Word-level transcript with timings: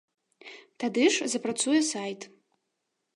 Тады 0.83 1.03
ж 1.17 1.27
запрацуе 1.33 1.81
сайт. 1.91 2.19